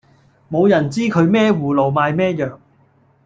[0.49, 2.59] 無人知佢咩葫蘆賣咩藥